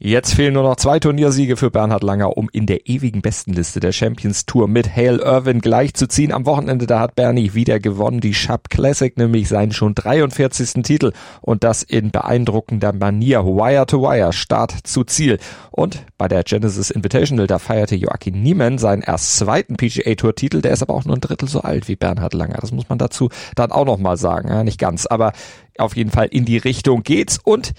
[0.00, 3.90] Jetzt fehlen nur noch zwei Turniersiege für Bernhard Langer, um in der ewigen Bestenliste der
[3.90, 6.30] Champions Tour mit Hale Irwin gleichzuziehen.
[6.30, 10.84] Am Wochenende, da hat Bernie wieder gewonnen, die Sharp Classic, nämlich seinen schon 43.
[10.84, 15.38] Titel und das in beeindruckender Manier, Wire to Wire, Start zu Ziel.
[15.72, 20.60] Und bei der Genesis Invitational, da feierte Joachim Niemann seinen erst zweiten PGA Tour Titel,
[20.60, 22.58] der ist aber auch nur ein Drittel so alt wie Bernhard Langer.
[22.60, 25.32] Das muss man dazu dann auch nochmal sagen, ja, nicht ganz, aber
[25.76, 27.72] auf jeden Fall in die Richtung geht's und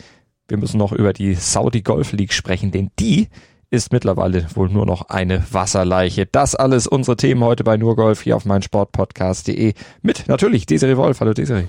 [0.49, 3.29] wir müssen noch über die Saudi Golf League sprechen, denn die
[3.69, 6.25] ist mittlerweile wohl nur noch eine Wasserleiche.
[6.25, 11.19] Das alles unsere Themen heute bei Nurgolf hier auf meinsportpodcast.de mit natürlich Desiree Wolf.
[11.19, 11.67] Hallo Desiree.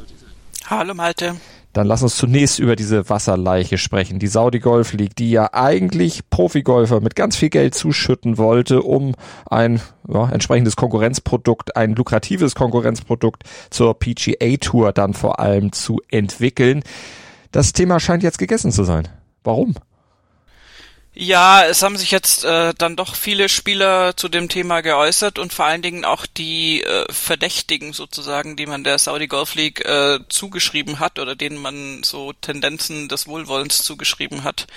[0.67, 1.35] Hallo Malte.
[1.73, 4.19] Dann lass uns zunächst über diese Wasserleiche sprechen.
[4.19, 9.15] Die Saudi Golf League, die ja eigentlich Profigolfer mit ganz viel Geld zuschütten wollte, um
[9.49, 16.83] ein ja, entsprechendes Konkurrenzprodukt, ein lukratives Konkurrenzprodukt zur PGA Tour dann vor allem zu entwickeln.
[17.53, 19.09] Das Thema scheint jetzt gegessen zu sein.
[19.43, 19.75] Warum?
[21.13, 25.53] Ja, es haben sich jetzt äh, dann doch viele Spieler zu dem Thema geäußert und
[25.53, 30.21] vor allen Dingen auch die äh, Verdächtigen sozusagen, die man der Saudi Golf League äh,
[30.29, 34.69] zugeschrieben hat oder denen man so Tendenzen des Wohlwollens zugeschrieben hat,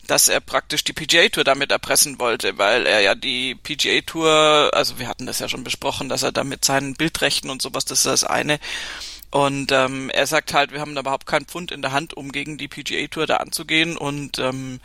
[0.06, 4.70] dass er praktisch die PGA Tour damit erpressen wollte, weil er ja die PGA Tour,
[4.72, 7.84] also wir hatten das ja schon besprochen, dass er da mit seinen Bildrechten und sowas,
[7.84, 8.58] das ist das eine.
[9.30, 12.32] Und ähm, er sagt halt, wir haben da überhaupt keinen Pfund in der Hand, um
[12.32, 14.80] gegen die PGA Tour da anzugehen und ähm,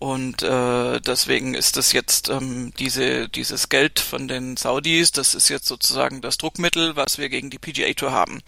[0.00, 5.48] und äh, deswegen ist das jetzt ähm, diese dieses Geld von den Saudis, das ist
[5.48, 8.42] jetzt sozusagen das Druckmittel, was wir gegen die PGA Tour haben.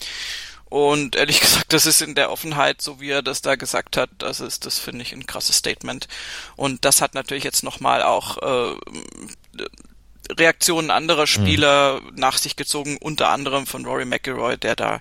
[0.69, 4.11] Und ehrlich gesagt, das ist in der Offenheit, so wie er das da gesagt hat,
[4.19, 6.09] das ist, das finde ich ein krasses Statement.
[6.57, 8.77] Und das hat natürlich jetzt nochmal auch äh,
[10.33, 12.15] Reaktionen anderer Spieler mhm.
[12.17, 15.01] nach sich gezogen, unter anderem von Rory McIlroy, der da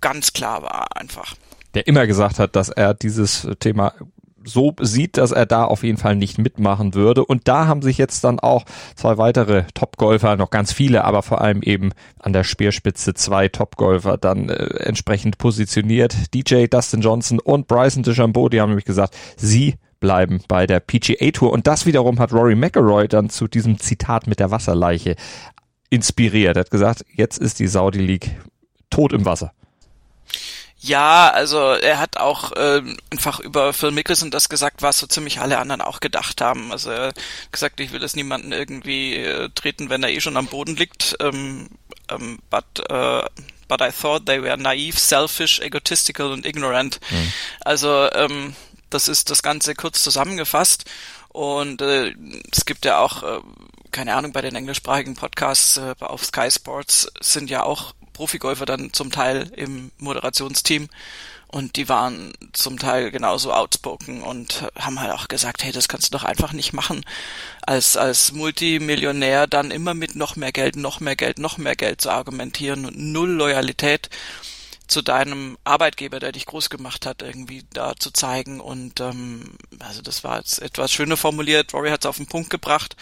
[0.00, 1.34] ganz klar war einfach.
[1.74, 3.94] Der immer gesagt hat, dass er dieses Thema
[4.46, 7.24] so sieht, dass er da auf jeden Fall nicht mitmachen würde.
[7.24, 8.64] Und da haben sich jetzt dann auch
[8.94, 14.16] zwei weitere Topgolfer, noch ganz viele, aber vor allem eben an der Speerspitze zwei Topgolfer
[14.16, 16.34] dann äh, entsprechend positioniert.
[16.34, 21.30] DJ Dustin Johnson und Bryson DeChambeau, die haben nämlich gesagt, sie bleiben bei der PGA
[21.32, 21.52] Tour.
[21.52, 25.16] Und das wiederum hat Rory McIlroy dann zu diesem Zitat mit der Wasserleiche
[25.90, 26.56] inspiriert.
[26.56, 28.36] Er hat gesagt, jetzt ist die Saudi League
[28.90, 29.52] tot im Wasser.
[30.86, 32.80] Ja, also er hat auch äh,
[33.10, 36.70] einfach über Phil Mickelson das gesagt, was so ziemlich alle anderen auch gedacht haben.
[36.70, 37.16] Also er hat
[37.50, 41.16] gesagt, ich will es niemanden irgendwie äh, treten, wenn er eh schon am Boden liegt.
[41.18, 41.68] Ähm,
[42.08, 43.24] ähm, but, äh,
[43.66, 47.00] but I thought they were naive, selfish, egotistical und ignorant.
[47.10, 47.32] Mhm.
[47.62, 48.54] Also ähm,
[48.88, 50.84] das ist das Ganze kurz zusammengefasst.
[51.30, 52.14] Und äh,
[52.52, 53.40] es gibt ja auch, äh,
[53.90, 58.94] keine Ahnung, bei den englischsprachigen Podcasts äh, auf Sky Sports sind ja auch Profigolfer dann
[58.94, 60.88] zum Teil im Moderationsteam
[61.48, 66.08] und die waren zum Teil genauso outspoken und haben halt auch gesagt, hey, das kannst
[66.08, 67.04] du doch einfach nicht machen.
[67.66, 72.00] Als, als Multimillionär dann immer mit noch mehr Geld, noch mehr Geld, noch mehr Geld
[72.00, 74.08] zu argumentieren und null Loyalität
[74.88, 78.60] zu deinem Arbeitgeber, der dich groß gemacht hat, irgendwie da zu zeigen.
[78.60, 81.74] Und ähm, also das war jetzt etwas schöner formuliert.
[81.74, 82.96] Rory hat es auf den Punkt gebracht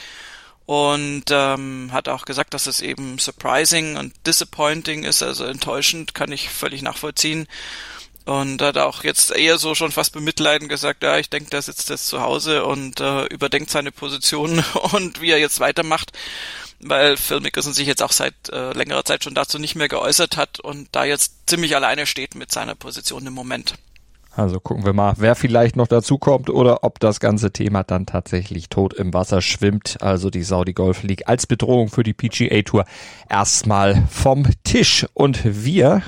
[0.66, 6.32] und ähm, hat auch gesagt, dass es eben surprising und disappointing ist, also enttäuschend, kann
[6.32, 7.46] ich völlig nachvollziehen.
[8.26, 11.90] Und hat auch jetzt eher so schon fast bemitleidend gesagt, ja, ich denke, der sitzt
[11.90, 16.12] jetzt zu Hause und äh, überdenkt seine Position und wie er jetzt weitermacht
[16.84, 20.36] weil Phil Mickelson sich jetzt auch seit äh, längerer Zeit schon dazu nicht mehr geäußert
[20.36, 23.74] hat und da jetzt ziemlich alleine steht mit seiner Position im Moment.
[24.36, 28.06] Also gucken wir mal, wer vielleicht noch dazu kommt oder ob das ganze Thema dann
[28.06, 29.98] tatsächlich tot im Wasser schwimmt.
[30.00, 32.84] Also die Saudi Golf League als Bedrohung für die PGA Tour
[33.28, 35.06] erstmal vom Tisch.
[35.14, 36.02] Und wir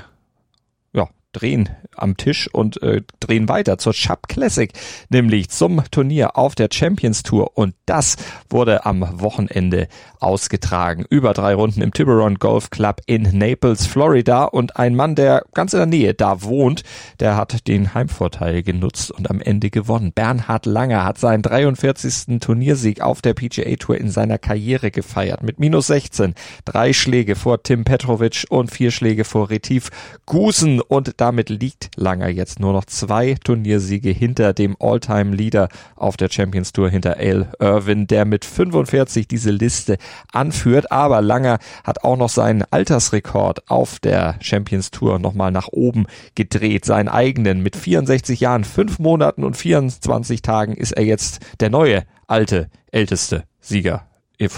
[1.33, 4.71] drehen am Tisch und äh, drehen weiter zur Chubb Classic,
[5.09, 7.57] nämlich zum Turnier auf der Champions Tour.
[7.57, 8.15] Und das
[8.49, 9.87] wurde am Wochenende
[10.19, 11.05] ausgetragen.
[11.09, 14.45] Über drei Runden im Tiburon Golf Club in Naples, Florida.
[14.45, 16.83] Und ein Mann, der ganz in der Nähe da wohnt,
[17.19, 20.11] der hat den Heimvorteil genutzt und am Ende gewonnen.
[20.13, 22.39] Bernhard Langer hat seinen 43.
[22.39, 25.43] Turniersieg auf der PGA Tour in seiner Karriere gefeiert.
[25.43, 26.35] Mit minus 16.
[26.65, 29.89] Drei Schläge vor Tim Petrovic und vier Schläge vor Retif
[30.25, 30.81] Gusen.
[30.81, 36.73] Und damit liegt Langer jetzt nur noch zwei Turniersiege hinter dem All-Time-Leader auf der Champions
[36.73, 39.97] Tour, hinter Al Irwin, der mit 45 diese Liste
[40.31, 40.91] anführt.
[40.91, 46.05] Aber Langer hat auch noch seinen Altersrekord auf der Champions Tour nochmal nach oben
[46.35, 46.85] gedreht.
[46.85, 52.03] Seinen eigenen mit 64 Jahren, 5 Monaten und 24 Tagen ist er jetzt der neue,
[52.27, 54.07] alte, älteste Sieger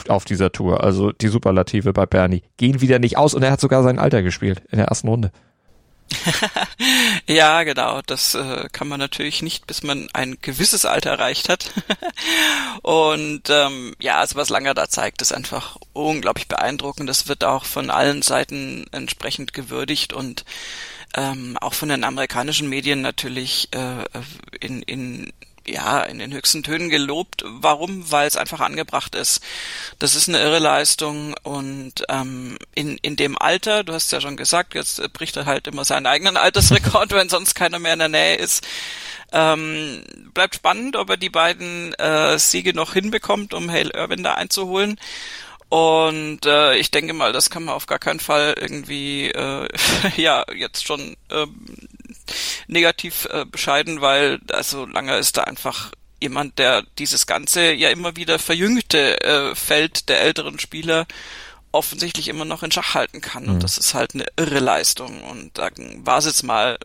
[0.07, 0.83] auf dieser Tour.
[0.83, 4.21] Also die Superlative bei Bernie gehen wieder nicht aus und er hat sogar sein Alter
[4.21, 5.31] gespielt in der ersten Runde.
[7.27, 8.01] ja, genau.
[8.05, 11.71] Das äh, kann man natürlich nicht, bis man ein gewisses Alter erreicht hat.
[12.81, 17.09] und ähm, ja, also was Langer da zeigt, ist einfach unglaublich beeindruckend.
[17.09, 20.45] Das wird auch von allen Seiten entsprechend gewürdigt und
[21.15, 24.03] ähm, auch von den amerikanischen Medien natürlich äh,
[24.59, 25.33] in, in
[25.71, 27.43] ja, in den höchsten Tönen gelobt.
[27.45, 28.11] Warum?
[28.11, 29.41] Weil es einfach angebracht ist.
[29.99, 34.37] Das ist eine irre Leistung und ähm, in, in dem Alter, du hast ja schon
[34.37, 38.09] gesagt, jetzt bricht er halt immer seinen eigenen Altersrekord, wenn sonst keiner mehr in der
[38.09, 38.65] Nähe ist.
[39.31, 44.33] Ähm, bleibt spannend, ob er die beiden äh, Siege noch hinbekommt, um Hale Irwin da
[44.33, 44.99] einzuholen.
[45.69, 49.67] Und äh, ich denke mal, das kann man auf gar keinen Fall irgendwie äh,
[50.17, 51.88] ja jetzt schon ähm,
[52.67, 55.91] negativ äh, bescheiden, weil also lange ist da einfach
[56.21, 61.07] jemand, der dieses ganze ja immer wieder verjüngte äh, Feld der älteren Spieler
[61.71, 63.43] offensichtlich immer noch in Schach halten kann.
[63.43, 63.49] Mhm.
[63.49, 65.23] Und das ist halt eine irre Leistung.
[65.23, 65.69] Und da
[66.03, 66.77] war es jetzt mal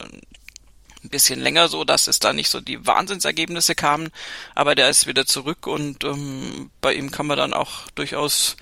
[1.02, 4.10] ein bisschen länger so, dass es da nicht so die Wahnsinnsergebnisse kamen,
[4.54, 8.56] aber der ist wieder zurück und ähm, bei ihm kann man dann auch durchaus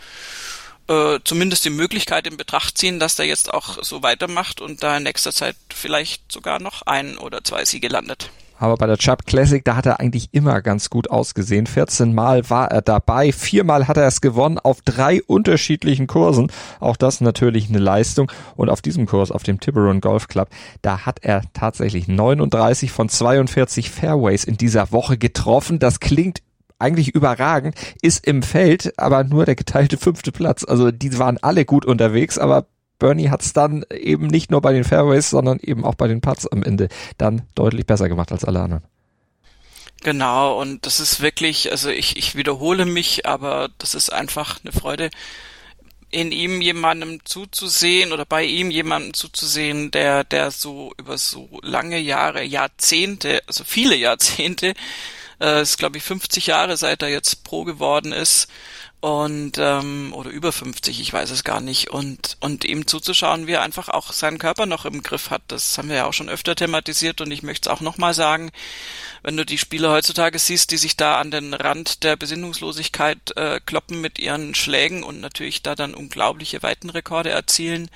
[0.89, 4.97] äh, zumindest die Möglichkeit in Betracht ziehen, dass der jetzt auch so weitermacht und da
[4.97, 8.31] in nächster Zeit vielleicht sogar noch ein oder zwei Siege landet.
[8.63, 11.67] Aber bei der Chubb Classic, da hat er eigentlich immer ganz gut ausgesehen.
[11.67, 16.53] 14 Mal war er dabei, viermal hat er es gewonnen auf drei unterschiedlichen Kursen.
[16.79, 18.31] Auch das natürlich eine Leistung.
[18.55, 20.49] Und auf diesem Kurs, auf dem Tiburon Golf Club,
[20.81, 25.81] da hat er tatsächlich 39 von 42 Fairways in dieser Woche getroffen.
[25.81, 26.41] Das klingt
[26.83, 30.65] eigentlich überragend, ist im Feld aber nur der geteilte fünfte Platz.
[30.65, 32.67] Also die waren alle gut unterwegs, aber
[32.99, 36.21] Bernie hat es dann eben nicht nur bei den Fairways, sondern eben auch bei den
[36.21, 36.89] Putts am Ende
[37.19, 38.85] dann deutlich besser gemacht als alle anderen.
[40.03, 44.73] Genau, und das ist wirklich, also ich, ich wiederhole mich, aber das ist einfach eine
[44.73, 45.11] Freude,
[46.13, 51.99] in ihm jemandem zuzusehen oder bei ihm jemandem zuzusehen, der, der so über so lange
[51.99, 54.75] Jahre, Jahrzehnte, also viele Jahrzehnte
[55.43, 58.49] äh, ist, glaube ich, 50 Jahre, seit er jetzt Pro geworden ist.
[59.01, 61.91] Und ähm, oder über 50, ich weiß es gar nicht.
[61.91, 65.43] Und und ihm zuzuschauen, wie er einfach auch seinen Körper noch im Griff hat.
[65.49, 68.53] Das haben wir ja auch schon öfter thematisiert und ich möchte es auch nochmal sagen.
[69.25, 73.59] Wenn du die Spieler heutzutage siehst, die sich da an den Rand der Besinnungslosigkeit äh,
[73.67, 77.91] kloppen mit ihren Schlägen und natürlich da dann unglaubliche Weitenrekorde erzielen,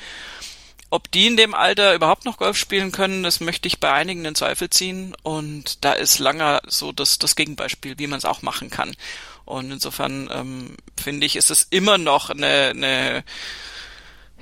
[0.97, 4.25] ob die in dem Alter überhaupt noch Golf spielen können, das möchte ich bei einigen
[4.25, 5.15] in Zweifel ziehen.
[5.23, 8.97] Und da ist Langer so das, das Gegenbeispiel, wie man es auch machen kann.
[9.45, 13.25] Und insofern ähm, finde ich, ist es immer noch eine, eine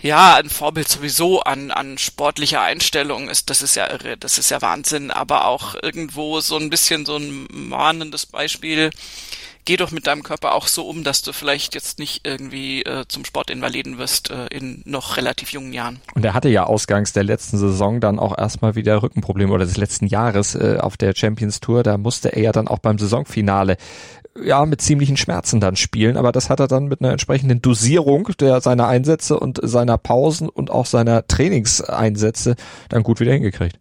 [0.01, 4.51] ja, ein Vorbild sowieso an, an sportlicher Einstellung ist, das ist ja irre, das ist
[4.51, 8.91] ja Wahnsinn, aber auch irgendwo so ein bisschen so ein mahnendes Beispiel,
[9.64, 13.04] geh doch mit deinem Körper auch so um, dass du vielleicht jetzt nicht irgendwie äh,
[13.09, 16.00] zum Sportinvaliden wirst äh, in noch relativ jungen Jahren.
[16.14, 19.76] Und er hatte ja ausgangs der letzten Saison dann auch erstmal wieder Rückenprobleme oder des
[19.76, 21.83] letzten Jahres äh, auf der Champions Tour.
[21.83, 23.76] Da musste er ja dann auch beim Saisonfinale
[24.42, 28.28] ja mit ziemlichen Schmerzen dann spielen, aber das hat er dann mit einer entsprechenden Dosierung
[28.40, 32.56] der seiner Einsätze und seiner Pausen und auch seiner Trainingseinsätze
[32.88, 33.78] dann gut wieder hingekriegt.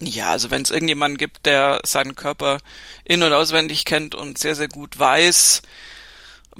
[0.00, 2.58] Ja, also wenn es irgendjemanden gibt, der seinen Körper
[3.04, 5.62] in- und auswendig kennt und sehr, sehr gut weiß,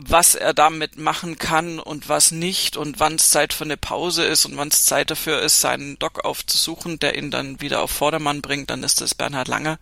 [0.01, 4.25] was er damit machen kann und was nicht und wann es Zeit für eine Pause
[4.25, 7.91] ist und wann es Zeit dafür ist, seinen Doc aufzusuchen, der ihn dann wieder auf
[7.91, 9.79] Vordermann bringt, dann ist das Bernhard Langer.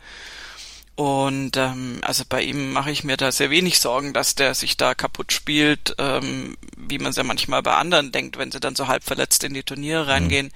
[0.94, 4.78] Und ähm, also bei ihm mache ich mir da sehr wenig Sorgen, dass der sich
[4.78, 8.74] da kaputt spielt, ähm, wie man es ja manchmal bei anderen denkt, wenn sie dann
[8.74, 10.10] so halb verletzt in die Turniere mhm.
[10.10, 10.46] reingehen.
[10.46, 10.52] Mhm.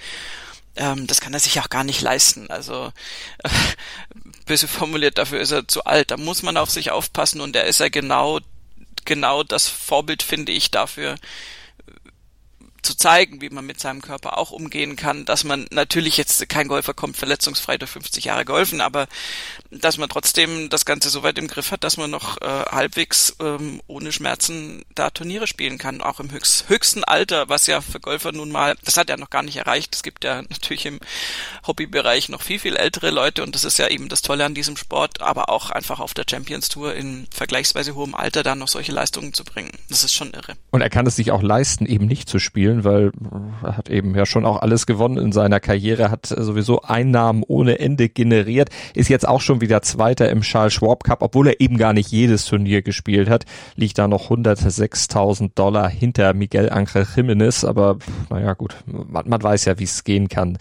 [0.76, 2.50] Ähm, das kann er sich auch gar nicht leisten.
[2.50, 2.92] Also
[3.42, 3.48] äh,
[4.46, 6.10] böse formuliert, dafür ist er zu alt.
[6.10, 8.40] Da muss man auf sich aufpassen und er ist ja genau
[9.04, 11.16] genau das Vorbild, finde ich, dafür,
[12.82, 16.68] zu zeigen, wie man mit seinem Körper auch umgehen kann, dass man natürlich jetzt kein
[16.68, 19.06] Golfer kommt verletzungsfrei durch 50 Jahre golfen, aber
[19.70, 23.36] dass man trotzdem das Ganze so weit im Griff hat, dass man noch äh, halbwegs
[23.40, 28.00] ähm, ohne Schmerzen da Turniere spielen kann, auch im höchst, höchsten Alter, was ja für
[28.00, 29.94] Golfer nun mal, das hat er noch gar nicht erreicht.
[29.94, 31.00] Es gibt ja natürlich im
[31.66, 34.76] Hobbybereich noch viel, viel ältere Leute und das ist ja eben das Tolle an diesem
[34.76, 38.92] Sport, aber auch einfach auf der Champions Tour in vergleichsweise hohem Alter da noch solche
[38.92, 39.70] Leistungen zu bringen.
[39.88, 40.56] Das ist schon irre.
[40.70, 43.12] Und er kann es sich auch leisten, eben nicht zu spielen spielen, weil
[43.62, 47.78] er hat eben ja schon auch alles gewonnen in seiner Karriere, hat sowieso Einnahmen ohne
[47.78, 51.76] Ende generiert, ist jetzt auch schon wieder Zweiter im Charles Schwab Cup, obwohl er eben
[51.76, 53.44] gar nicht jedes Turnier gespielt hat,
[53.76, 57.98] liegt da noch 106.000 Dollar hinter Miguel Angel Jimenez, aber
[58.30, 60.58] naja gut, man, man weiß ja, wie es gehen kann.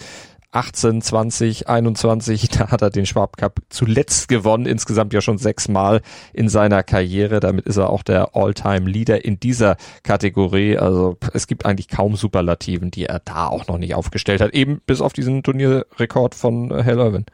[0.52, 6.02] 18, 20, 21, da hat er den Schwab Cup zuletzt gewonnen, insgesamt ja schon sechsmal
[6.34, 7.40] in seiner Karriere.
[7.40, 10.78] Damit ist er auch der All-Time-Leader in dieser Kategorie.
[10.78, 14.54] Also es gibt eigentlich kaum Superlativen, die er da auch noch nicht aufgestellt hat.
[14.54, 17.26] Eben bis auf diesen Turnierrekord von Hal Irwin.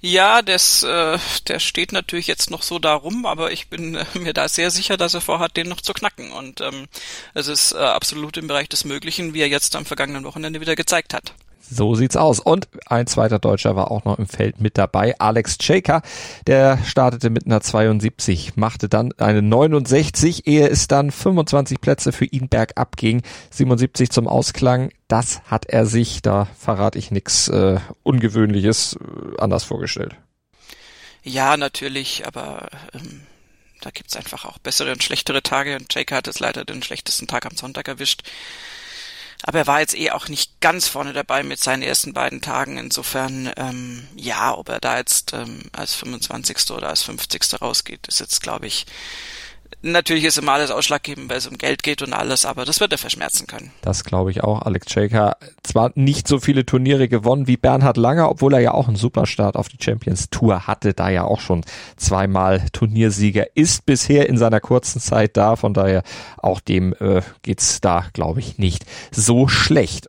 [0.00, 4.34] Ja, das, äh, der steht natürlich jetzt noch so darum, aber ich bin äh, mir
[4.34, 6.30] da sehr sicher, dass er vorhat, den noch zu knacken.
[6.32, 6.86] Und ähm,
[7.32, 10.76] es ist äh, absolut im Bereich des Möglichen, wie er jetzt am vergangenen Wochenende wieder
[10.76, 11.34] gezeigt hat.
[11.68, 12.40] So sieht's aus.
[12.40, 16.02] Und ein zweiter Deutscher war auch noch im Feld mit dabei, Alex Chaker.
[16.46, 22.24] Der startete mit einer 72, machte dann eine 69, ehe es dann 25 Plätze für
[22.24, 23.22] ihn bergab ging.
[23.50, 24.90] 77 zum Ausklang.
[25.08, 30.16] Das hat er sich, da verrate ich nichts äh, Ungewöhnliches, äh, anders vorgestellt.
[31.22, 33.22] Ja, natürlich, aber ähm,
[33.80, 37.26] da gibt's einfach auch bessere und schlechtere Tage und Chaker hat es leider den schlechtesten
[37.26, 38.22] Tag am Sonntag erwischt.
[39.46, 42.78] Aber er war jetzt eh auch nicht ganz vorne dabei mit seinen ersten beiden Tagen.
[42.78, 46.72] Insofern, ähm, ja, ob er da jetzt ähm, als 25.
[46.72, 47.62] oder als 50.
[47.62, 48.86] rausgeht, ist jetzt, glaube ich,
[49.86, 52.90] Natürlich ist immer alles ausschlaggebend, weil es um Geld geht und alles, aber das wird
[52.92, 53.70] er verschmerzen können.
[53.82, 54.62] Das glaube ich auch.
[54.62, 58.88] Alex Shaker zwar nicht so viele Turniere gewonnen wie Bernhard Langer, obwohl er ja auch
[58.88, 61.64] einen Superstart auf die Champions Tour hatte, da ja auch schon
[61.96, 65.54] zweimal Turniersieger ist bisher in seiner kurzen Zeit da.
[65.54, 66.02] Von daher
[66.38, 70.08] auch dem äh, geht's da, glaube ich, nicht so schlecht.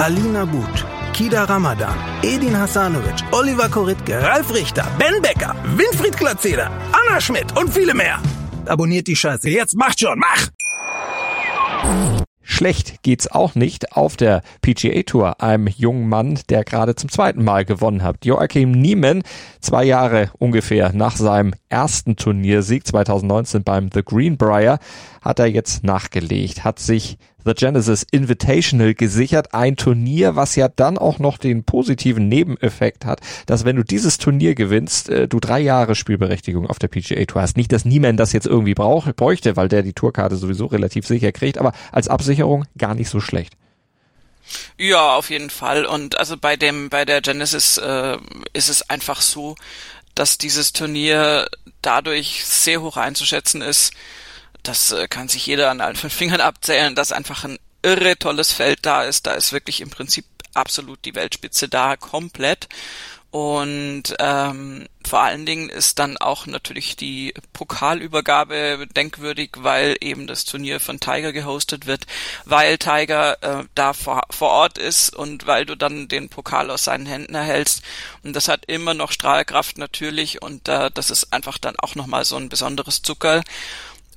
[0.00, 7.20] Alina But, Kida Ramadan, Edin Hasanovic, Oliver Koritke, Ralf Richter, Ben Becker, Winfried Glatzeder, Anna
[7.20, 8.22] Schmidt und viele mehr.
[8.66, 9.50] Abonniert die Scheiße.
[9.50, 10.46] Jetzt macht schon, mach!
[12.42, 17.42] Schlecht geht's auch nicht auf der PGA Tour einem jungen Mann, der gerade zum zweiten
[17.42, 18.24] Mal gewonnen hat.
[18.24, 19.22] Joachim Niemann,
[19.60, 24.78] zwei Jahre ungefähr nach seinem ersten Turniersieg 2019 beim The Greenbrier,
[25.22, 29.54] hat er jetzt nachgelegt, hat sich The Genesis Invitational gesichert.
[29.54, 34.18] Ein Turnier, was ja dann auch noch den positiven Nebeneffekt hat, dass wenn du dieses
[34.18, 37.56] Turnier gewinnst, äh, du drei Jahre Spielberechtigung auf der PGA Tour hast.
[37.56, 41.32] Nicht, dass niemand das jetzt irgendwie brauch, bräuchte, weil der die Tourkarte sowieso relativ sicher
[41.32, 43.54] kriegt, aber als Absicherung gar nicht so schlecht.
[44.78, 45.84] Ja, auf jeden Fall.
[45.84, 48.16] Und also bei dem, bei der Genesis äh,
[48.52, 49.56] ist es einfach so,
[50.14, 51.48] dass dieses Turnier
[51.82, 53.92] dadurch sehr hoch einzuschätzen ist,
[54.62, 58.52] das äh, kann sich jeder an allen fünf Fingern abzählen, dass einfach ein irre tolles
[58.52, 59.26] Feld da ist.
[59.26, 60.24] Da ist wirklich im Prinzip
[60.54, 62.68] absolut die Weltspitze da, komplett.
[63.30, 70.46] Und ähm, vor allen Dingen ist dann auch natürlich die Pokalübergabe denkwürdig, weil eben das
[70.46, 72.06] Turnier von Tiger gehostet wird,
[72.46, 76.84] weil Tiger äh, da vor, vor Ort ist und weil du dann den Pokal aus
[76.84, 77.82] seinen Händen erhältst.
[78.22, 82.24] Und das hat immer noch Strahlkraft natürlich und äh, das ist einfach dann auch nochmal
[82.24, 83.42] so ein besonderes Zuckerl.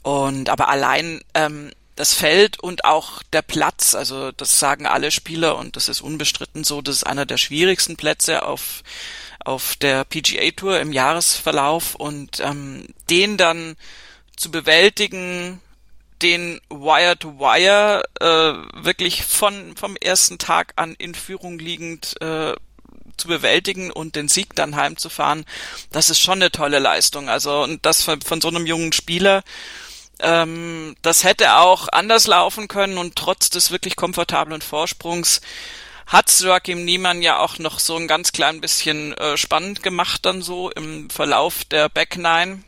[0.04, 5.58] Und aber allein ähm, das Feld und auch der Platz, also das sagen alle Spieler
[5.58, 8.84] und das ist unbestritten so, das ist einer der schwierigsten Plätze auf
[9.44, 13.76] auf der PGA Tour im Jahresverlauf und ähm, den dann
[14.36, 15.60] zu bewältigen,
[16.22, 22.54] den Wire to Wire äh, wirklich von vom ersten Tag an in Führung liegend äh,
[23.18, 25.46] zu bewältigen und den Sieg dann heimzufahren,
[25.92, 27.30] das ist schon eine tolle Leistung.
[27.30, 29.44] Also und das von, von so einem jungen Spieler,
[30.22, 35.42] ähm, das hätte auch anders laufen können und trotz des wirklich komfortablen Vorsprungs
[36.08, 40.42] hat Joachim Niemann ja auch noch so ein ganz klein bisschen äh, spannend gemacht dann
[40.42, 42.64] so im Verlauf der Back Nine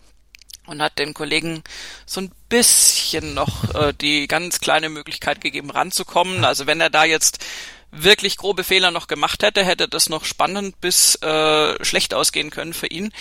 [0.66, 1.64] und hat den Kollegen
[2.06, 6.46] so ein bisschen noch äh, die ganz kleine Möglichkeit gegeben, ranzukommen.
[6.46, 7.40] Also wenn er da jetzt
[7.92, 12.74] wirklich grobe Fehler noch gemacht hätte, hätte das noch spannend bis äh, schlecht ausgehen können
[12.74, 13.12] für ihn.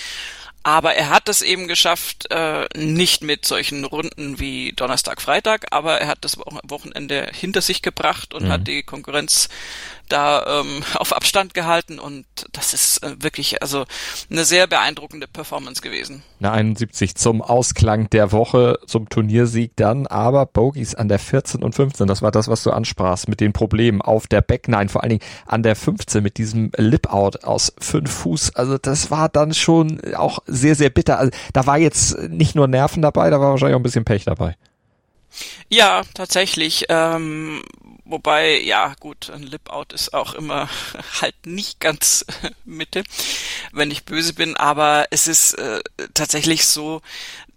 [0.65, 6.01] Aber er hat es eben geschafft, äh, nicht mit solchen Runden wie Donnerstag, Freitag, aber
[6.01, 8.49] er hat das Wochenende hinter sich gebracht und mhm.
[8.49, 9.49] hat die Konkurrenz
[10.13, 13.85] da ähm, auf Abstand gehalten und das ist äh, wirklich also
[14.31, 16.23] eine sehr beeindruckende Performance gewesen.
[16.41, 21.75] Eine 71 zum Ausklang der Woche, zum Turniersieg dann, aber Bogies an der 14 und
[21.75, 25.03] 15, das war das, was du ansprachst, mit den Problemen auf der Back 9, vor
[25.03, 29.55] allen Dingen an der 15 mit diesem Lip-Out aus 5 Fuß, also das war dann
[29.55, 31.19] schon auch sehr, sehr bitter.
[31.19, 34.25] Also da war jetzt nicht nur Nerven dabei, da war wahrscheinlich auch ein bisschen Pech
[34.25, 34.57] dabei.
[35.69, 36.87] Ja, tatsächlich.
[36.89, 37.63] Ähm,
[38.13, 40.69] Wobei, ja, gut, ein Lip-Out ist auch immer
[41.23, 42.27] halt nicht ganz
[42.67, 43.05] Mitte,
[43.73, 45.81] wenn ich böse bin, aber es ist äh,
[46.13, 47.01] tatsächlich so,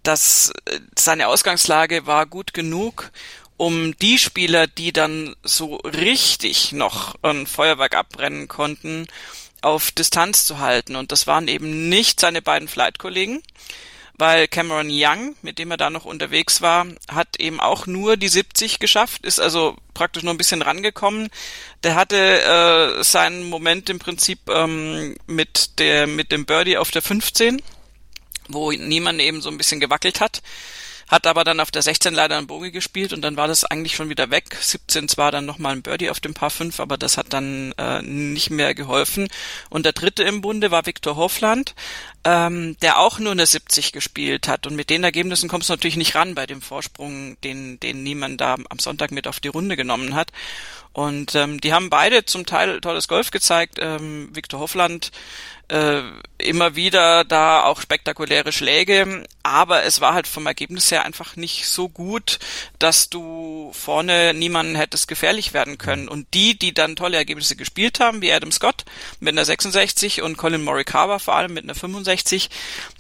[0.04, 3.12] dass äh, seine Ausgangslage war gut genug,
[3.58, 9.08] um die Spieler, die dann so richtig noch ein Feuerwerk abbrennen konnten,
[9.62, 10.96] auf Distanz zu halten.
[10.96, 13.44] Und das waren eben nicht seine beiden Flight-Kollegen,
[14.18, 18.30] weil Cameron Young, mit dem er da noch unterwegs war, hat eben auch nur die
[18.30, 21.30] 70 geschafft, ist also praktisch nur ein bisschen rangekommen.
[21.84, 27.02] Der hatte äh, seinen Moment im Prinzip ähm, mit der mit dem Birdie auf der
[27.02, 27.62] 15,
[28.48, 30.42] wo niemand eben so ein bisschen gewackelt hat
[31.08, 33.96] hat aber dann auf der 16 leider einen Bogie gespielt und dann war das eigentlich
[33.96, 34.58] schon wieder weg.
[34.60, 38.02] 17 zwar dann nochmal ein Birdie auf dem Paar 5, aber das hat dann äh,
[38.02, 39.28] nicht mehr geholfen.
[39.70, 41.76] Und der dritte im Bunde war Viktor Hofland,
[42.24, 44.66] ähm, der auch nur eine 70 gespielt hat.
[44.66, 48.42] Und mit den Ergebnissen kommst du natürlich nicht ran bei dem Vorsprung, den, den niemand
[48.42, 50.32] da am Sonntag mit auf die Runde genommen hat.
[50.96, 53.80] Und ähm, die haben beide zum Teil tolles Golf gezeigt.
[53.82, 55.12] Ähm, Viktor Hofland
[55.68, 56.02] äh,
[56.38, 61.68] immer wieder da auch spektakuläre Schläge, aber es war halt vom Ergebnis her einfach nicht
[61.68, 62.40] so gut,
[62.78, 66.08] dass du vorne niemanden hättest gefährlich werden können.
[66.08, 68.86] Und die, die dann tolle Ergebnisse gespielt haben, wie Adam Scott
[69.20, 72.50] mit einer 66 und Colin Morikawa vor allem mit einer 65,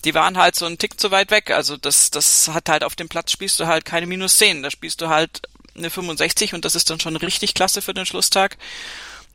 [0.03, 1.51] die waren halt so einen Tick zu weit weg.
[1.51, 4.71] Also das, das hat halt auf dem Platz spielst du halt keine minus 10, da
[4.71, 5.41] spielst du halt
[5.75, 8.57] eine 65 und das ist dann schon richtig klasse für den Schlusstag.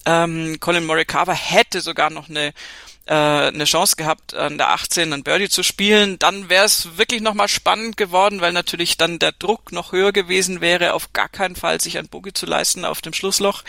[0.07, 2.53] Ähm, Colin Morikawa hätte sogar noch eine
[3.11, 7.21] äh, eine Chance gehabt, an der 18 ein Birdie zu spielen, dann wäre es wirklich
[7.21, 11.57] nochmal spannend geworden, weil natürlich dann der Druck noch höher gewesen wäre, auf gar keinen
[11.57, 13.65] Fall sich ein Boogie zu leisten auf dem Schlussloch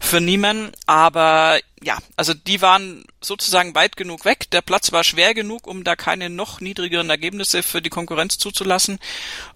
[0.00, 0.72] für Niemann.
[0.86, 4.50] Aber ja, also die waren sozusagen weit genug weg.
[4.50, 8.98] Der Platz war schwer genug, um da keine noch niedrigeren Ergebnisse für die Konkurrenz zuzulassen.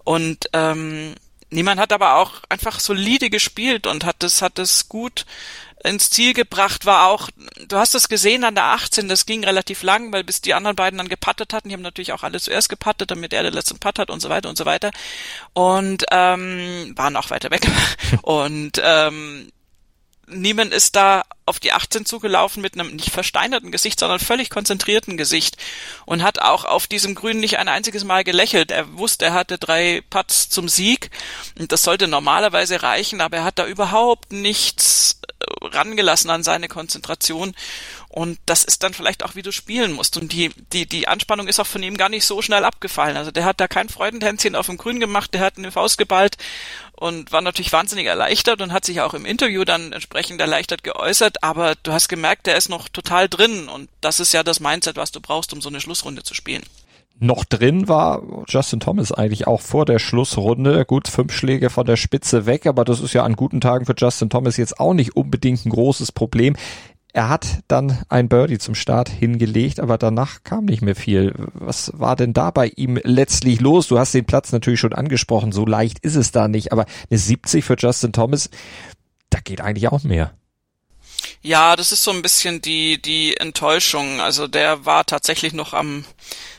[0.05, 1.15] Und ähm,
[1.49, 5.25] Niemand hat aber auch einfach solide gespielt und hat es hat es gut
[5.83, 7.29] ins Ziel gebracht war auch,
[7.67, 10.75] du hast es gesehen an der 18, das ging relativ lang, weil bis die anderen
[10.75, 13.79] beiden dann gepattet hatten, die haben natürlich auch alle zuerst gepattet, damit er den letzten
[13.79, 14.91] Putt hat und so weiter und so weiter.
[15.53, 17.67] Und ähm, waren auch weiter weg.
[18.23, 19.51] und ähm,
[20.29, 25.15] Niemand ist da auf die 18 zugelaufen mit einem nicht versteinerten Gesicht, sondern völlig konzentrierten
[25.15, 25.55] Gesicht
[26.05, 28.69] und hat auch auf diesem Grün nicht ein einziges Mal gelächelt.
[28.69, 31.11] Er wusste, er hatte drei Putts zum Sieg
[31.57, 35.16] und das sollte normalerweise reichen, aber er hat da überhaupt nichts
[35.61, 37.53] rangelassen an seine Konzentration
[38.09, 40.17] und das ist dann vielleicht auch, wie du spielen musst.
[40.17, 43.17] Und die, die, die Anspannung ist auch von ihm gar nicht so schnell abgefallen.
[43.17, 46.37] Also der hat da kein Freudentänzchen auf dem Grün gemacht, der hat eine Faust geballt
[46.93, 51.43] und war natürlich wahnsinnig erleichtert und hat sich auch im Interview dann entsprechend erleichtert geäußert.
[51.43, 53.69] Aber du hast gemerkt, der ist noch total drin.
[53.69, 56.63] Und das ist ja das Mindset, was du brauchst, um so eine Schlussrunde zu spielen
[57.19, 60.85] noch drin war Justin Thomas eigentlich auch vor der Schlussrunde.
[60.85, 63.95] Gut, fünf Schläge von der Spitze weg, aber das ist ja an guten Tagen für
[63.97, 66.55] Justin Thomas jetzt auch nicht unbedingt ein großes Problem
[67.13, 71.33] Er hat dann ein Birdie zum Start hingelegt, aber danach kam nicht mehr viel.
[71.53, 73.87] Was war denn da bei ihm letztlich los?
[73.87, 77.17] Du hast den Platz natürlich schon angesprochen, so leicht ist es da nicht, aber eine
[77.17, 78.49] 70 für Justin Thomas,
[79.29, 80.33] da geht eigentlich auch mehr.
[81.41, 84.19] Ja, das ist so ein bisschen die, die Enttäuschung.
[84.19, 86.03] Also der war tatsächlich noch am,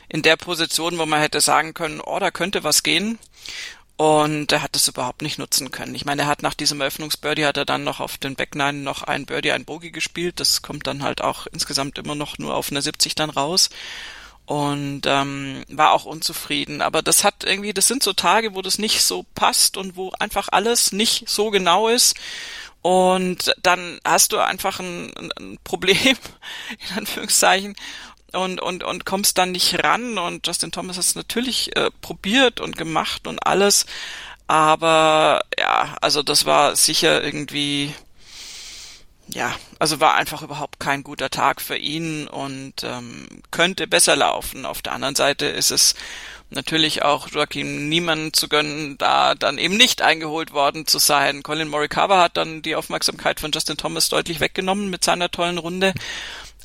[0.09, 3.19] in der Position, wo man hätte sagen können, oh, da könnte was gehen.
[3.95, 5.93] Und er hat es überhaupt nicht nutzen können.
[5.93, 8.79] Ich meine, er hat nach diesem Eröffnungsbirdie hat er dann noch auf den Back Nine
[8.79, 10.39] noch ein Birdie, ein Bogey gespielt.
[10.39, 13.69] Das kommt dann halt auch insgesamt immer noch nur auf eine 70 dann raus.
[14.45, 16.81] Und ähm, war auch unzufrieden.
[16.81, 20.11] Aber das hat irgendwie, das sind so Tage, wo das nicht so passt und wo
[20.17, 22.15] einfach alles nicht so genau ist.
[22.81, 25.97] Und dann hast du einfach ein, ein Problem,
[26.89, 27.75] in Anführungszeichen,
[28.33, 30.17] und, und, und kommst dann nicht ran.
[30.17, 33.85] Und Justin Thomas hat es natürlich äh, probiert und gemacht und alles.
[34.47, 37.93] Aber ja, also das war sicher irgendwie,
[39.27, 44.65] ja, also war einfach überhaupt kein guter Tag für ihn und ähm, könnte besser laufen.
[44.65, 45.93] Auf der anderen Seite ist es
[46.49, 51.43] natürlich auch Joaquin Niemann zu gönnen, da dann eben nicht eingeholt worden zu sein.
[51.43, 55.93] Colin Morikawa hat dann die Aufmerksamkeit von Justin Thomas deutlich weggenommen mit seiner tollen Runde.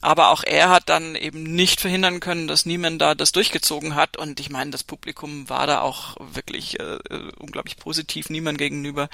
[0.05, 4.19] Aber auch er hat dann eben nicht verhindern können, dass niemand da das durchgezogen hat.
[4.19, 6.99] Und ich meine, das Publikum war da auch wirklich äh,
[7.38, 9.09] unglaublich positiv niemand gegenüber.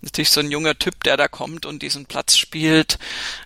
[0.00, 2.98] Natürlich so ein junger Typ, der da kommt und diesen Platz spielt.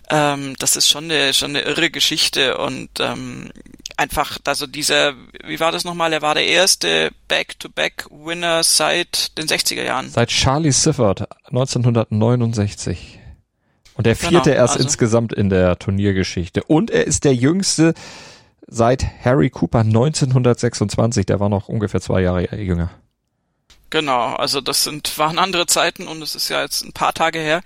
[0.09, 2.57] Ähm, das ist schon eine, schon eine irre Geschichte.
[2.57, 3.51] Und ähm,
[3.97, 6.13] einfach, also dieser, wie war das nochmal?
[6.13, 10.09] Er war der erste Back-to-Back-Winner seit den 60er Jahren.
[10.09, 13.16] Seit Charlie Sifford 1969.
[13.97, 14.85] Und der genau, vierte genau, erst also.
[14.85, 16.63] insgesamt in der Turniergeschichte.
[16.63, 17.93] Und er ist der jüngste
[18.67, 21.25] seit Harry Cooper 1926.
[21.25, 22.91] Der war noch ungefähr zwei Jahre jünger.
[23.89, 27.39] Genau, also das sind waren andere Zeiten und es ist ja jetzt ein paar Tage
[27.39, 27.61] her.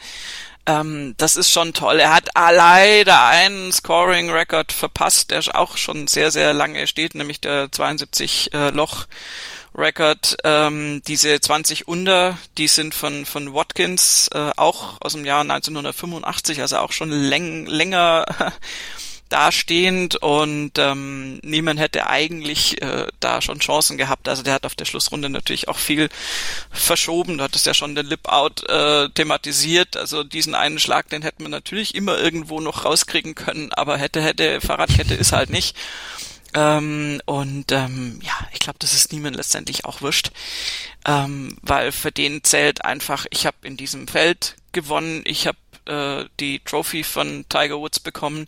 [0.67, 1.99] Ähm, das ist schon toll.
[1.99, 7.71] Er hat leider einen Scoring-Record verpasst, der auch schon sehr, sehr lange steht, nämlich der
[7.71, 9.07] 72 äh, Loch
[9.73, 15.41] Record, ähm, diese 20 Under, die sind von, von Watkins, äh, auch aus dem Jahr
[15.41, 18.25] 1985, also auch schon läng, länger
[19.31, 24.27] dastehend und ähm, niemand hätte eigentlich äh, da schon Chancen gehabt.
[24.27, 26.09] Also der hat auf der Schlussrunde natürlich auch viel
[26.69, 27.37] verschoben.
[27.37, 29.95] Du hattest ja schon den Lip-Out äh, thematisiert.
[29.95, 34.21] Also diesen einen Schlag, den hätte man natürlich immer irgendwo noch rauskriegen können, aber hätte,
[34.21, 35.77] hätte, Fahrradkette ist halt nicht.
[36.53, 40.31] Ähm, und ähm, ja, ich glaube, das ist niemand letztendlich auch wurscht,
[41.05, 46.29] ähm, weil für den zählt einfach, ich habe in diesem Feld gewonnen, ich habe äh,
[46.39, 48.47] die Trophy von Tiger Woods bekommen,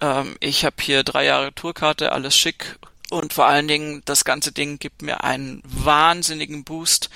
[0.00, 2.78] ähm, ich habe hier drei Jahre Tourkarte, alles schick.
[3.10, 7.08] Und vor allen Dingen das ganze Ding gibt mir einen wahnsinnigen Boost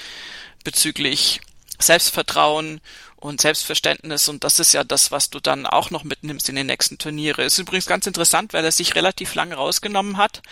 [0.64, 1.40] bezüglich
[1.78, 2.80] Selbstvertrauen
[3.16, 6.66] und Selbstverständnis und das ist ja das, was du dann auch noch mitnimmst in den
[6.66, 7.44] nächsten Turniere.
[7.44, 10.42] Ist übrigens ganz interessant, weil er sich relativ lange rausgenommen hat.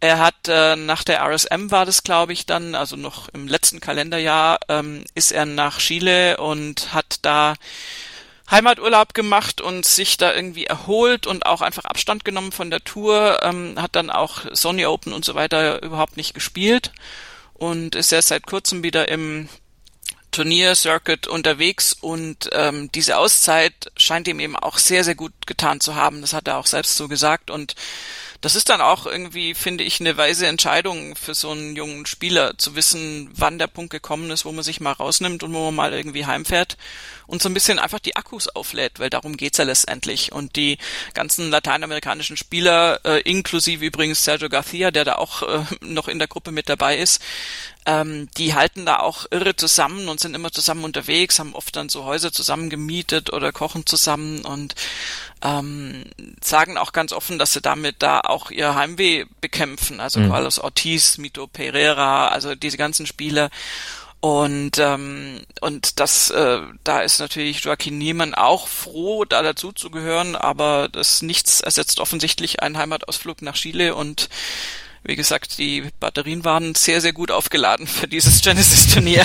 [0.00, 3.80] Er hat äh, nach der RSM war das, glaube ich, dann, also noch im letzten
[3.80, 7.54] Kalenderjahr, ähm, ist er nach Chile und hat da
[8.50, 13.40] Heimaturlaub gemacht und sich da irgendwie erholt und auch einfach Abstand genommen von der Tour,
[13.42, 16.92] ähm, hat dann auch Sony Open und so weiter überhaupt nicht gespielt
[17.54, 19.48] und ist erst seit kurzem wieder im
[20.30, 25.94] Turniercircuit unterwegs und ähm, diese Auszeit scheint ihm eben auch sehr, sehr gut getan zu
[25.94, 26.20] haben.
[26.20, 27.74] Das hat er auch selbst so gesagt und
[28.40, 32.56] das ist dann auch irgendwie, finde ich, eine weise Entscheidung für so einen jungen Spieler,
[32.56, 35.74] zu wissen, wann der Punkt gekommen ist, wo man sich mal rausnimmt und wo man
[35.74, 36.78] mal irgendwie heimfährt
[37.30, 40.32] und so ein bisschen einfach die Akkus auflädt, weil darum geht's ja letztendlich.
[40.32, 40.78] Und die
[41.14, 46.26] ganzen lateinamerikanischen Spieler, äh, inklusive übrigens Sergio Garcia, der da auch äh, noch in der
[46.26, 47.22] Gruppe mit dabei ist,
[47.86, 51.88] ähm, die halten da auch irre zusammen und sind immer zusammen unterwegs, haben oft dann
[51.88, 54.74] so Häuser zusammen gemietet oder kochen zusammen und
[55.40, 56.04] ähm,
[56.42, 60.00] sagen auch ganz offen, dass sie damit da auch ihr Heimweh bekämpfen.
[60.00, 60.30] Also mhm.
[60.30, 63.50] Carlos Ortiz, Mito Pereira, also diese ganzen Spieler.
[64.20, 69.90] Und ähm, und das äh, da ist natürlich Joaquin Niemann auch froh, da dazu zu
[69.90, 74.28] gehören, aber das nichts ersetzt offensichtlich einen Heimatausflug nach Chile und
[75.02, 79.22] wie gesagt, die Batterien waren sehr, sehr gut aufgeladen für dieses Genesis-Turnier.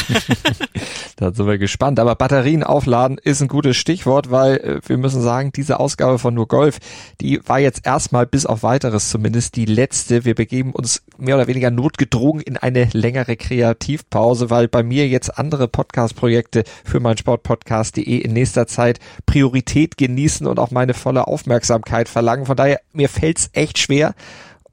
[1.18, 2.00] da sind wir gespannt.
[2.00, 6.34] Aber Batterien aufladen ist ein gutes Stichwort, weil äh, wir müssen sagen, diese Ausgabe von
[6.34, 6.80] Nur Golf,
[7.20, 10.24] die war jetzt erstmal bis auf weiteres zumindest die letzte.
[10.24, 15.38] Wir begeben uns mehr oder weniger notgedrungen in eine längere Kreativpause, weil bei mir jetzt
[15.38, 22.08] andere Podcast-Projekte für mein Sportpodcast.de in nächster Zeit Priorität genießen und auch meine volle Aufmerksamkeit
[22.08, 22.46] verlangen.
[22.46, 24.16] Von daher, mir fällt's echt schwer,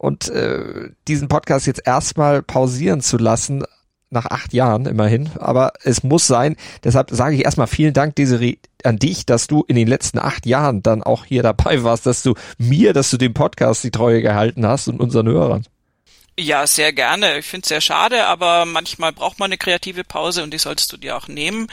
[0.03, 3.65] und äh, diesen Podcast jetzt erstmal pausieren zu lassen,
[4.11, 6.57] nach acht Jahren immerhin, aber es muss sein.
[6.85, 10.45] Deshalb sage ich erstmal vielen Dank, Desiree, an dich, dass du in den letzten acht
[10.45, 14.21] Jahren dann auch hier dabei warst, dass du mir, dass du dem Podcast die Treue
[14.21, 15.65] gehalten hast und unseren Hörern.
[16.39, 17.39] Ja, sehr gerne.
[17.39, 20.93] Ich finde es sehr schade, aber manchmal braucht man eine kreative Pause und die solltest
[20.93, 21.69] du dir auch nehmen.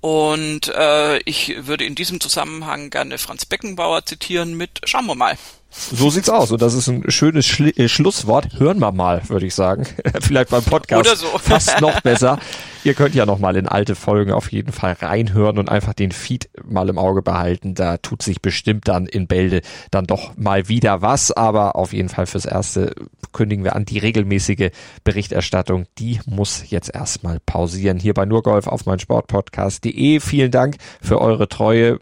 [0.00, 5.38] Und äh, ich würde in diesem Zusammenhang gerne Franz Beckenbauer zitieren mit Schauen wir mal.
[5.74, 6.52] So sieht's aus.
[6.52, 8.60] Und das ist ein schönes Schli äh, Schlusswort.
[8.60, 9.86] Hören wir mal, würde ich sagen.
[10.20, 11.00] Vielleicht beim Podcast.
[11.00, 11.26] Oder so.
[11.38, 12.38] Fast noch besser.
[12.84, 16.12] Ihr könnt ja noch mal in alte Folgen auf jeden Fall reinhören und einfach den
[16.12, 17.74] Feed mal im Auge behalten.
[17.74, 21.32] Da tut sich bestimmt dann in Bälde dann doch mal wieder was.
[21.32, 22.94] Aber auf jeden Fall fürs Erste
[23.32, 24.70] kündigen wir an, die regelmäßige
[25.04, 27.98] Berichterstattung, die muss jetzt erstmal pausieren.
[27.98, 30.20] Hier bei Nurgolf auf mein Sportpodcast.de.
[30.20, 31.98] Vielen Dank für eure Treue.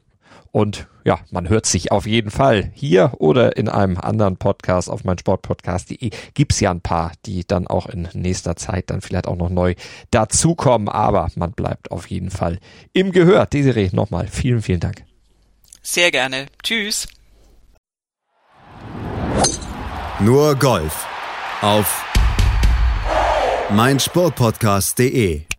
[0.52, 5.03] Und ja, man hört sich auf jeden Fall hier oder in einem anderen Podcast auf
[5.03, 6.11] mein Sportpodcast.de.
[6.35, 9.75] Gibt's ja ein paar, die dann auch in nächster Zeit dann vielleicht auch noch neu
[10.12, 10.88] dazukommen.
[10.88, 12.61] Aber man bleibt auf jeden Fall
[12.92, 13.46] im Gehör.
[13.46, 15.03] Desiree, nochmal vielen, vielen Dank.
[15.83, 16.46] Sehr gerne.
[16.62, 17.09] Tschüss.
[20.20, 21.09] Nur Golf
[21.61, 22.05] auf
[23.70, 25.49] meinsportpodcast.de